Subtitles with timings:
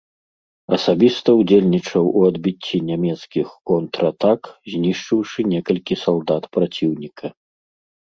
[0.77, 4.41] Асабіста ўдзельнічаў у адбіцці нямецкіх контратак,
[4.73, 7.25] знішчыўшы некалькі салдат праціўніка.